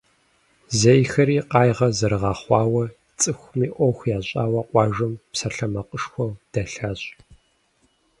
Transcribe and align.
Зейхэри 0.79 1.37
къайгъэ 1.51 1.87
зэрыгъэхъуауэ, 1.97 2.83
цӏыхуми 3.19 3.67
ӏуэху 3.75 4.07
ящӏауэ 4.17 4.61
къуажэм 4.69 5.13
псалъэмакъышхуэу 5.31 6.31
дэлъащ. 6.51 7.01